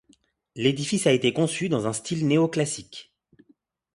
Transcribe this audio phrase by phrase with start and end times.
[0.55, 3.13] L'édifice a été conçu dans un style néo-classique.